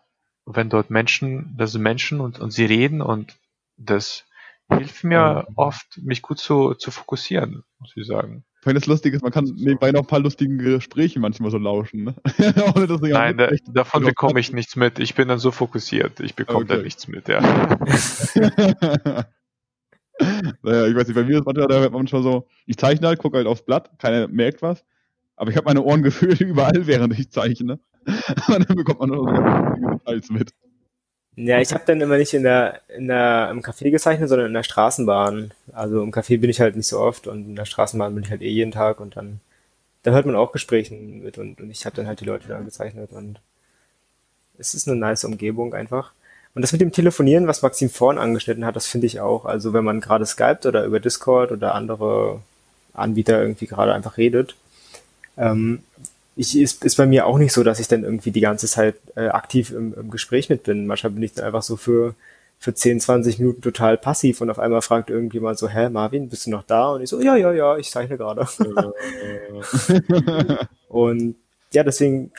[0.46, 3.36] wenn dort Menschen, das sind Menschen und, und sie reden und
[3.76, 4.24] das
[4.70, 5.54] hilft mir mhm.
[5.56, 8.44] oft, mich gut zu, zu fokussieren, muss ich sagen.
[8.62, 12.04] Wenn das lustig ist, man kann nebenbei noch ein paar lustige Gespräche manchmal so lauschen.
[12.04, 12.14] Ne?
[13.00, 14.98] Nein, da, davon bekomme ich nichts mit.
[14.98, 16.20] Ich bin dann so fokussiert.
[16.20, 16.76] Ich bekomme okay.
[16.76, 17.40] da nichts mit, ja.
[20.62, 23.08] naja, ich weiß nicht, bei mir ist manchmal, da hört man manchmal so, ich zeichne
[23.08, 24.84] halt, gucke halt aufs Blatt, keiner merkt was,
[25.36, 27.80] aber ich habe meine Ohrengefühle überall, während ich zeichne.
[28.48, 30.52] Und dann bekommt man nur so Details mit.
[31.36, 34.54] Ja, ich habe dann immer nicht in der, in der, im Café gezeichnet, sondern in
[34.54, 35.52] der Straßenbahn.
[35.72, 38.30] Also im Café bin ich halt nicht so oft und in der Straßenbahn bin ich
[38.30, 39.40] halt eh jeden Tag und dann,
[40.02, 42.60] da hört man auch Gesprächen mit und, und ich habe dann halt die Leute da
[42.60, 43.40] gezeichnet und
[44.58, 46.12] es ist eine nice Umgebung einfach.
[46.54, 49.44] Und das mit dem Telefonieren, was Maxim vorhin angeschnitten hat, das finde ich auch.
[49.44, 52.40] Also wenn man gerade Skype oder über Discord oder andere
[52.92, 54.56] Anbieter irgendwie gerade einfach redet,
[55.36, 55.82] ähm,
[56.36, 58.96] ich, ist, ist bei mir auch nicht so, dass ich dann irgendwie die ganze Zeit
[59.16, 60.86] äh, aktiv im, im Gespräch mit bin.
[60.86, 62.14] Manchmal bin ich dann einfach so für,
[62.58, 66.46] für 10, 20 Minuten total passiv und auf einmal fragt irgendjemand so, hä, Marvin, bist
[66.46, 66.90] du noch da?
[66.90, 68.46] Und ich so, ja, ja, ja, ich zeichne gerade.
[70.88, 71.36] und
[71.72, 72.32] ja, deswegen,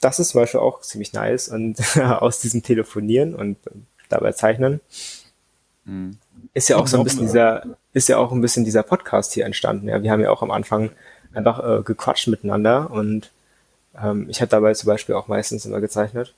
[0.00, 3.56] das ist zum Beispiel auch ziemlich nice und aus diesem Telefonieren und
[4.08, 4.80] dabei zeichnen
[5.86, 6.18] mhm.
[6.54, 9.46] ist ja auch so ein bisschen dieser, ist ja auch ein bisschen dieser Podcast hier
[9.46, 9.88] entstanden.
[9.88, 10.90] Ja, wir haben ja auch am Anfang
[11.36, 13.30] einfach äh, gequatscht miteinander und
[14.02, 16.34] ähm, ich habe dabei zum Beispiel auch meistens immer gezeichnet.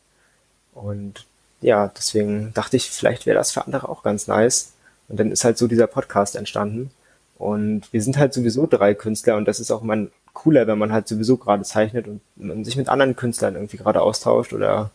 [0.72, 1.26] Und
[1.60, 4.72] ja, deswegen dachte ich, vielleicht wäre das für andere auch ganz nice.
[5.08, 6.90] Und dann ist halt so dieser Podcast entstanden.
[7.36, 10.92] Und wir sind halt sowieso drei Künstler und das ist auch immer cooler, wenn man
[10.92, 14.90] halt sowieso gerade zeichnet und man sich mit anderen Künstlern irgendwie gerade austauscht oder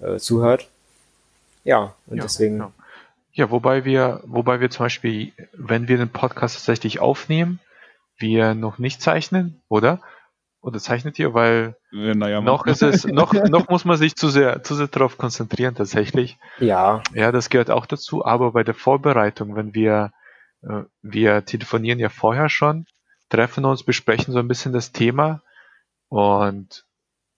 [0.00, 0.68] äh, zuhört.
[1.62, 2.58] Ja, und ja, deswegen.
[2.58, 2.72] Ja.
[3.32, 7.60] ja, wobei wir, wobei wir zum Beispiel, wenn wir den Podcast tatsächlich aufnehmen,
[8.18, 10.00] wir noch nicht zeichnen, oder?
[10.60, 11.34] Oder zeichnet ihr?
[11.34, 15.18] Weil naja, noch ist es, noch, noch muss man sich zu sehr, zu sehr darauf
[15.18, 16.38] konzentrieren tatsächlich.
[16.58, 17.02] Ja.
[17.12, 20.12] Ja, das gehört auch dazu, aber bei der Vorbereitung, wenn wir,
[20.62, 22.86] äh, wir telefonieren ja vorher schon,
[23.28, 25.42] treffen uns, besprechen so ein bisschen das Thema
[26.08, 26.86] und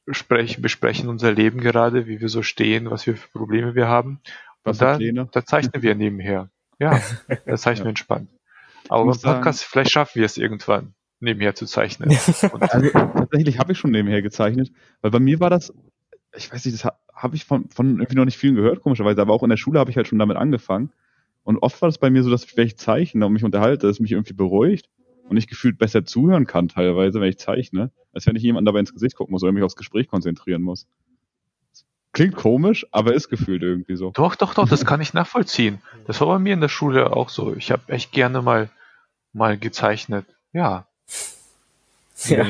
[0.09, 4.21] sprechen, besprechen unser Leben gerade, wie wir so stehen, was für Probleme wir haben.
[4.63, 6.51] Was und da, da zeichnen wir nebenher.
[6.79, 7.01] Ja,
[7.47, 7.85] da zeichnen ja.
[7.85, 8.31] wir entspannt.
[8.91, 12.11] Aber im Podcast, sagen, vielleicht schaffen wir es irgendwann, nebenher zu zeichnen.
[12.61, 14.71] also, tatsächlich habe ich schon nebenher gezeichnet,
[15.01, 15.73] weil bei mir war das,
[16.35, 19.33] ich weiß nicht, das habe ich von, von irgendwie noch nicht vielen gehört, komischerweise, aber
[19.33, 20.91] auch in der Schule habe ich halt schon damit angefangen.
[21.43, 23.87] Und oft war das bei mir so, dass ich, wenn ich zeichne und mich unterhalte,
[23.87, 24.91] dass es mich irgendwie beruhigt
[25.29, 28.81] und ich gefühlt besser zuhören kann teilweise, wenn ich zeichne, als wenn ich jemand dabei
[28.81, 30.87] ins Gesicht gucken muss oder mich aufs Gespräch konzentrieren muss.
[32.13, 34.11] Klingt komisch, aber ist gefühlt irgendwie so.
[34.13, 35.83] Doch, doch, doch, das kann ich nachvollziehen.
[36.07, 37.55] Das war bei mir in der Schule auch so.
[37.55, 38.71] Ich habe echt gerne mal,
[39.37, 40.27] mal gezeichnet.
[40.53, 40.87] Ja.
[42.25, 42.47] Ja,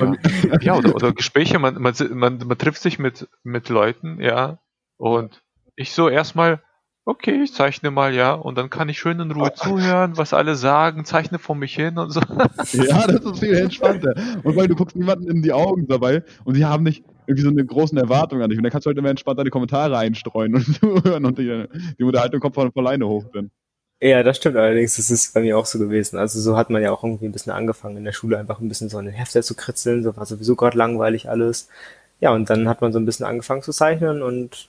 [0.61, 4.59] ja oder, oder Gespräche, man, man, man, man trifft sich mit, mit Leuten, ja,
[4.97, 5.43] und
[5.75, 6.63] ich so erstmal,
[7.05, 10.55] okay, ich zeichne mal, ja, und dann kann ich schön in Ruhe zuhören, was alle
[10.55, 12.21] sagen, zeichne vor mich hin und so.
[12.75, 14.15] Ja, das ist viel entspannter.
[14.45, 17.51] Und weil du guckst niemanden in die Augen dabei und die haben nicht irgendwie so
[17.51, 18.59] eine großen Erwartung an dich.
[18.59, 21.65] Und dann kannst du halt immer entspannt deine Kommentare einstreuen und zuhören und die,
[21.99, 23.51] die Unterhaltung kommt von, von alleine hoch dann.
[24.01, 24.97] Ja, das stimmt allerdings.
[24.97, 26.19] Das ist bei mir auch so gewesen.
[26.19, 28.69] Also so hat man ja auch irgendwie ein bisschen angefangen in der Schule einfach ein
[28.69, 30.03] bisschen so eine Hefte zu kritzeln.
[30.03, 31.69] So war sowieso gerade langweilig alles.
[32.21, 34.69] Ja, und dann hat man so ein bisschen angefangen zu zeichnen und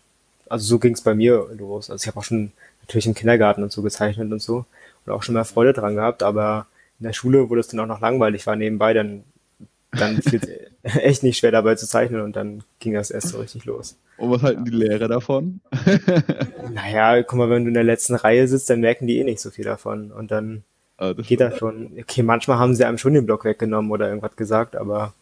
[0.50, 1.90] also so ging es bei mir los.
[1.90, 4.66] Also ich habe auch schon natürlich im Kindergarten und so gezeichnet und so
[5.06, 6.68] und auch schon mal Freude dran gehabt, aber
[7.00, 9.24] in der Schule, wo das dann auch noch langweilig war nebenbei, dann
[9.92, 10.42] dann fiel
[11.02, 13.98] echt nicht schwer dabei zu zeichnen und dann ging das erst so richtig los.
[14.18, 15.62] Und was halten die Lehrer davon?
[16.74, 19.40] naja, guck mal, wenn du in der letzten Reihe sitzt, dann merken die eh nicht
[19.40, 20.64] so viel davon und dann
[20.98, 21.92] ah, das geht das schon.
[22.00, 25.14] Okay, manchmal haben sie einem schon den Block weggenommen oder irgendwas gesagt, aber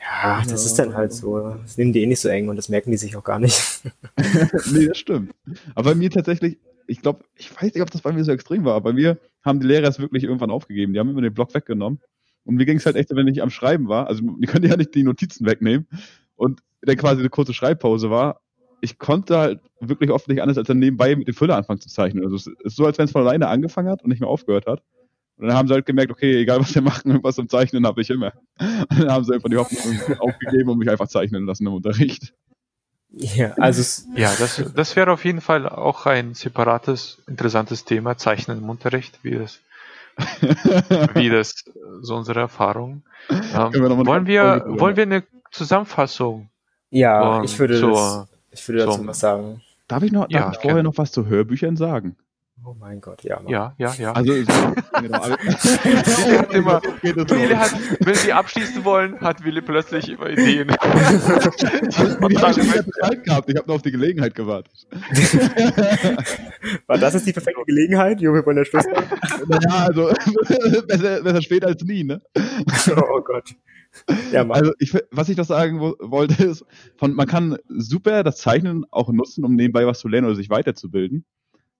[0.00, 0.66] Ja, das ja.
[0.66, 1.56] ist dann halt so.
[1.62, 3.82] Das nehmen die eh nicht so eng und das merken die sich auch gar nicht.
[4.72, 5.34] nee, das stimmt.
[5.74, 8.64] Aber bei mir tatsächlich, ich glaube, ich weiß nicht, ob das bei mir so extrem
[8.64, 10.92] war, aber bei mir haben die Lehrer es wirklich irgendwann aufgegeben.
[10.92, 12.00] Die haben immer den Block weggenommen.
[12.46, 14.76] Und mir ging es halt echt, wenn ich am Schreiben war, also die können ja
[14.76, 15.86] nicht die Notizen wegnehmen
[16.36, 18.40] und dann quasi eine kurze Schreibpause war.
[18.80, 21.88] Ich konnte halt wirklich oft nicht anders, als dann nebenbei mit dem Füller anfangen zu
[21.88, 22.24] zeichnen.
[22.24, 24.66] Also es ist so, als wenn es von alleine angefangen hat und nicht mehr aufgehört
[24.66, 24.82] hat.
[25.38, 28.00] Und dann haben sie halt gemerkt, okay, egal was wir machen, irgendwas zum Zeichnen habe
[28.00, 28.32] ich immer.
[28.58, 32.32] Und dann haben sie einfach die Hoffnung aufgegeben und mich einfach zeichnen lassen im Unterricht.
[33.10, 38.58] Ja, also ja, das, das wäre auf jeden Fall auch ein separates, interessantes Thema, Zeichnen
[38.58, 39.60] im Unterricht, wie das
[41.14, 41.64] wie das
[42.00, 43.02] so unsere Erfahrung.
[43.30, 46.50] Ähm, wir wollen wir wollen wir eine Zusammenfassung?
[46.90, 49.62] Ja, ich würde zur, das, ich würde dazu so, was sagen.
[49.88, 52.16] Darf ich noch darf ja, ich vorher noch was zu Hörbüchern sagen?
[52.64, 53.36] Oh mein Gott, ja.
[53.36, 53.48] Mann.
[53.48, 54.12] Ja, ja, ja.
[54.12, 54.32] Also,
[55.02, 60.68] genau, hat immer, Willi hat, wenn sie abschließen wollen, hat Willi plötzlich immer Ideen.
[60.70, 60.78] ich
[63.28, 64.72] habe nur auf die Gelegenheit gewartet.
[66.86, 68.20] War das jetzt die perfekte Gelegenheit?
[68.20, 68.86] Wir wollen der Schluss
[69.46, 70.06] Naja, also
[70.88, 72.22] besser, besser spät als nie, ne?
[72.96, 73.54] Oh Gott.
[74.32, 76.64] Ja, also ich, was ich noch sagen wollte ist,
[76.96, 80.50] von, man kann super das Zeichnen auch nutzen, um nebenbei was zu lernen oder sich
[80.50, 81.24] weiterzubilden.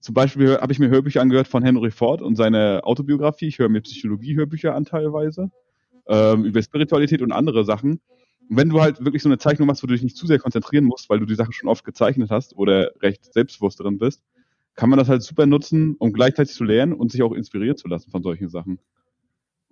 [0.07, 3.49] Zum Beispiel habe ich mir Hörbücher angehört von Henry Ford und seine Autobiografie.
[3.49, 5.51] Ich höre mir Psychologie-Hörbücher an teilweise,
[6.07, 8.01] ähm, über Spiritualität und andere Sachen.
[8.49, 10.39] Und wenn du halt wirklich so eine Zeichnung machst, wo du dich nicht zu sehr
[10.39, 14.23] konzentrieren musst, weil du die Sachen schon oft gezeichnet hast oder recht selbstbewusst drin bist,
[14.77, 17.89] kann man das halt super nutzen, um gleichzeitig zu lernen und sich auch inspirieren zu
[17.89, 18.79] lassen von solchen Sachen.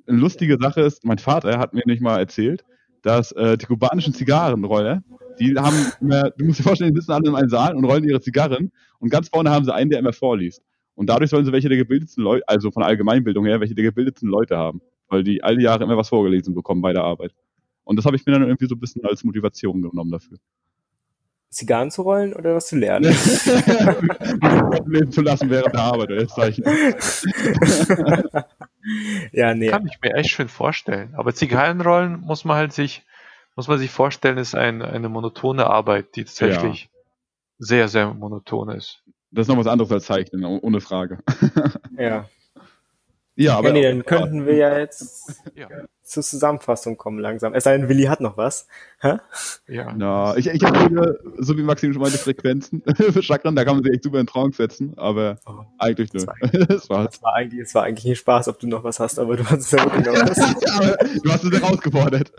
[0.09, 2.64] Eine lustige Sache ist, mein Vater hat mir nicht mal erzählt,
[3.05, 5.03] dass äh, die kubanischen Zigarrenroller,
[5.38, 8.05] die haben immer, du musst dir vorstellen, die sitzen alle in einem Saal und rollen
[8.05, 10.62] ihre Zigarren und ganz vorne haben sie einen, der immer vorliest.
[10.95, 14.31] Und dadurch sollen sie welche der gebildetsten Leute, also von Allgemeinbildung her, welche der gebildetsten
[14.31, 17.35] Leute haben, weil die alle Jahre immer was vorgelesen bekommen bei der Arbeit.
[17.85, 20.38] Und das habe ich mir dann irgendwie so ein bisschen als Motivation genommen dafür.
[21.51, 23.05] Zigarren zu rollen oder was zu lernen?
[24.87, 26.64] Leben zu lassen während der Arbeit, das Zeichen.
[29.33, 29.68] ja, nee.
[29.68, 31.14] Kann ich mir echt schön vorstellen.
[31.14, 33.02] Aber Zigarrenrollen muss man halt sich,
[33.57, 36.88] muss man sich vorstellen, ist ein, eine monotone Arbeit, die tatsächlich ja.
[37.59, 39.02] sehr, sehr monoton ist.
[39.30, 41.18] Das ist noch was anderes als Zeichnen, ohne Frage.
[41.98, 42.28] ja.
[43.37, 43.73] Ja, aber.
[43.73, 45.68] Nee, dann könnten wir ja jetzt ja.
[46.03, 47.53] zur Zusammenfassung kommen langsam.
[47.53, 48.68] Es sei denn, Willi hat noch was.
[49.01, 49.16] Hä?
[49.66, 49.92] Ja.
[49.97, 53.77] Na, ich, ich habe wieder, so wie Maxim schon meinte, Frequenzen für Chakren, da kann
[53.77, 56.27] man sich echt super in Trance setzen, aber oh, eigentlich nur.
[56.68, 59.18] Das war, das, war eigentlich, das war eigentlich nicht Spaß, ob du noch was hast,
[59.18, 61.23] aber du hast es ja wirklich noch was.
[61.23, 62.33] du hast es herausgefordert.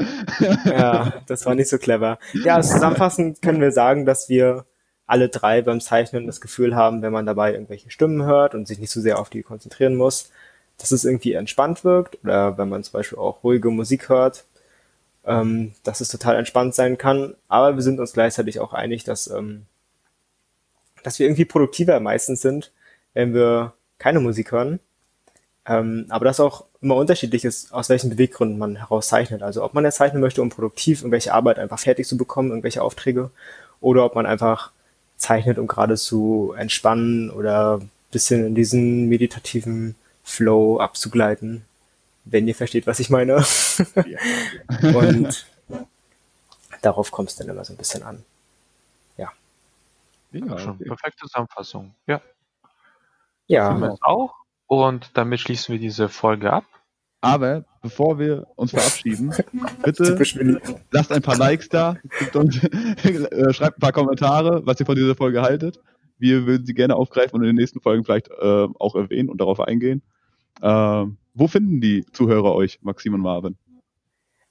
[0.65, 2.19] ja, das war nicht so clever.
[2.33, 4.65] Ja, zusammenfassend können wir sagen, dass wir
[5.07, 8.79] alle drei beim Zeichnen das Gefühl haben, wenn man dabei irgendwelche Stimmen hört und sich
[8.79, 10.31] nicht so sehr auf die konzentrieren muss,
[10.77, 14.45] dass es irgendwie entspannt wirkt oder wenn man zum Beispiel auch ruhige Musik hört,
[15.25, 17.35] ähm, dass es total entspannt sein kann.
[17.47, 19.65] Aber wir sind uns gleichzeitig auch einig, dass, ähm,
[21.03, 22.71] dass wir irgendwie produktiver meistens sind,
[23.13, 24.79] wenn wir keine Musik hören.
[25.67, 29.41] Ähm, aber das auch immer unterschiedlich ist, aus welchen Beweggründen man herauszeichnet.
[29.41, 32.83] Also ob man jetzt zeichnen möchte, um produktiv irgendwelche Arbeit einfach fertig zu bekommen, irgendwelche
[32.83, 33.31] Aufträge,
[33.81, 34.71] oder ob man einfach
[35.17, 41.65] zeichnet, um gerade zu entspannen oder bisschen in diesen meditativen Flow abzugleiten,
[42.25, 43.45] wenn ihr versteht, was ich meine.
[43.95, 44.19] Ja.
[44.97, 45.45] Und
[46.81, 48.25] darauf kommt es dann immer so ein bisschen an.
[49.17, 49.31] Ja.
[50.31, 51.93] Ja, schon perfekte Zusammenfassung.
[52.07, 52.21] Ja.
[53.47, 53.95] Ja.
[54.01, 54.33] auch.
[54.67, 56.65] Und damit schließen wir diese Folge ab.
[57.21, 59.33] Aber bevor wir uns verabschieden,
[59.83, 60.17] bitte
[60.91, 61.97] lasst ein paar Likes da,
[62.33, 65.79] uns, äh, schreibt ein paar Kommentare, was ihr von dieser Folge haltet.
[66.17, 69.39] Wir würden sie gerne aufgreifen und in den nächsten Folgen vielleicht äh, auch erwähnen und
[69.39, 70.01] darauf eingehen.
[70.61, 73.57] Äh, wo finden die Zuhörer euch, Maxim und Marvin?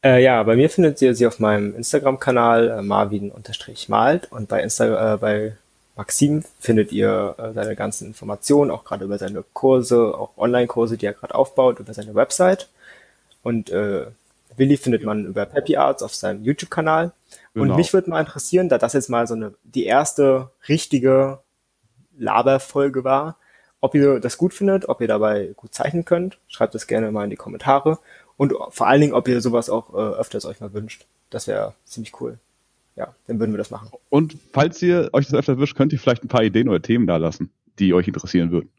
[0.04, 5.14] Äh, ja, bei mir findet ihr sie auf meinem Instagram-Kanal äh, marvin-malt und bei, Insta
[5.14, 5.56] äh, bei
[5.96, 11.06] Maxim findet ihr äh, seine ganzen Informationen, auch gerade über seine Kurse, auch Online-Kurse, die
[11.06, 12.68] er gerade aufbaut, über seine Website.
[13.42, 14.06] Und äh,
[14.56, 17.12] Willi findet man über Peppy Arts auf seinem YouTube-Kanal.
[17.54, 17.72] Genau.
[17.72, 21.38] Und mich würde mal interessieren, da das jetzt mal so eine die erste richtige
[22.18, 23.36] Laberfolge war,
[23.84, 26.38] ob ihr das gut findet, ob ihr dabei gut zeichnen könnt.
[26.48, 27.98] Schreibt das gerne mal in die Kommentare.
[28.38, 31.04] Und vor allen Dingen, ob ihr sowas auch äh, öfters euch mal wünscht.
[31.28, 32.38] Das wäre ziemlich cool.
[32.96, 33.90] Ja, dann würden wir das machen.
[34.08, 37.06] Und falls ihr euch das öfter wünscht, könnt ihr vielleicht ein paar Ideen oder Themen
[37.06, 38.70] da lassen, die euch interessieren würden.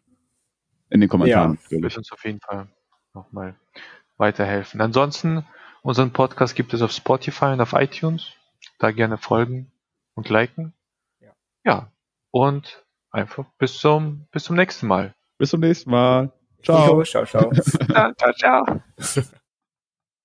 [0.90, 1.60] In den Kommentaren.
[1.70, 2.68] Ja, das uns auf jeden Fall
[3.14, 3.54] nochmal
[4.18, 4.82] weiterhelfen.
[4.82, 5.46] Ansonsten,
[5.84, 8.32] unseren Podcast gibt es auf Spotify und auf iTunes.
[8.80, 9.72] Da gerne folgen
[10.16, 10.74] und liken.
[11.20, 11.32] Ja.
[11.64, 11.92] ja.
[12.32, 12.85] Und
[13.16, 15.14] einfach bis zum, bis zum nächsten Mal.
[15.38, 16.32] Bis zum nächsten Mal.
[16.64, 16.98] Ciao.
[16.98, 17.52] Jo, ciao, ciao.
[18.18, 18.82] ciao, ciao.